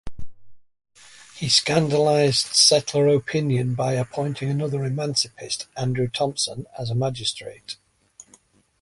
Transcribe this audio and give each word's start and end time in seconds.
He 1.35 1.47
scandalised 1.47 2.55
settler 2.55 3.07
opinion 3.09 3.75
by 3.75 3.93
appointing 3.93 4.49
another 4.49 4.83
emancipist, 4.83 5.67
Andrew 5.77 6.07
Thompson, 6.07 6.65
as 6.75 6.89
a 6.89 6.95
magistrate. 6.95 7.77